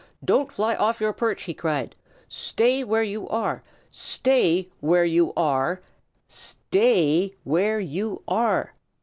"Don't 0.25 0.51
fly 0.51 0.73
off 0.73 0.99
your 0.99 1.13
perch!" 1.13 1.43
he 1.43 1.53
cried. 1.53 1.95
"Stay 2.27 2.83
where 2.83 3.03
you 3.03 3.29
are! 3.29 3.61
Stay 3.91 4.63
where 4.79 4.93
where 5.01 5.05
you 5.05 5.31
are! 5.37 5.79
STAY 6.27 7.35
WHERE 7.43 7.79
YOU 7.79 8.23
ARE!" 8.27 8.73